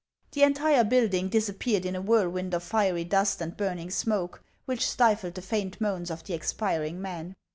The 0.31 0.41
entire 0.41 0.83
building 0.83 1.29
disappeared 1.29 1.85
in 1.85 1.95
a 1.95 2.01
whirlwind 2.01 2.55
of 2.55 2.63
fiery 2.63 3.03
dust 3.03 3.39
and 3.39 3.55
burning 3.55 3.91
smoke, 3.91 4.41
which 4.65 4.89
stifled 4.89 5.35
the 5.35 5.43
faint 5.43 5.79
moans 5.79 6.09
of 6.09 6.23
the 6.23 6.33
expiring 6.33 6.99
men. 6.99 7.35